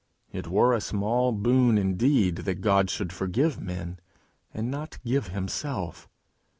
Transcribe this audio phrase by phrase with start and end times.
[0.31, 3.99] It were a small boon indeed that God should forgive men,
[4.51, 6.09] and not give himself.